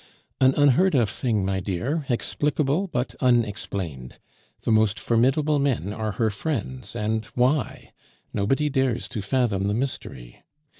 "An 0.39 0.55
unheard 0.55 0.95
of 0.95 1.11
thing, 1.11 1.45
my 1.45 1.59
dear, 1.59 2.07
explicable 2.09 2.87
but 2.87 3.13
unexplained. 3.19 4.17
The 4.61 4.71
most 4.71 4.99
formidable 4.99 5.59
men 5.59 5.93
are 5.93 6.13
her 6.13 6.31
friends, 6.31 6.95
and 6.95 7.25
why? 7.35 7.91
Nobody 8.33 8.67
dares 8.67 9.07
to 9.09 9.21
fathom 9.21 9.67
the 9.67 9.75
mystery. 9.75 10.41